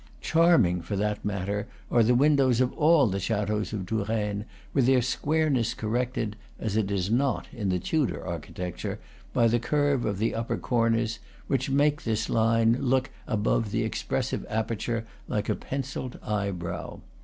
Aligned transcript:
Charming, 0.19 0.81
for 0.81 0.95
that 0.95 1.23
matter, 1.23 1.67
are 1.91 2.01
the 2.01 2.15
windows 2.15 2.59
of 2.59 2.73
all 2.73 3.05
the 3.05 3.19
chateaux 3.19 3.57
of 3.59 3.85
Touraine, 3.85 4.45
with 4.73 4.87
their 4.87 4.99
squareness 4.99 5.75
corrected 5.75 6.35
(as 6.59 6.75
it 6.75 6.89
is 6.89 7.11
not 7.11 7.47
in 7.53 7.69
the 7.69 7.77
Tudor 7.77 8.25
architecture) 8.25 8.97
by 9.31 9.47
the 9.47 9.59
curve 9.59 10.03
of 10.03 10.17
the 10.17 10.33
upper 10.33 10.57
corners, 10.57 11.19
which 11.45 11.69
makes 11.69 12.03
this 12.03 12.31
line 12.31 12.77
look 12.81 13.11
above 13.27 13.69
the 13.69 13.83
expressive 13.83 14.43
aperture 14.49 15.05
like 15.27 15.49
a 15.49 15.55
pencilled 15.55 16.17
eyebrow. 16.23 16.99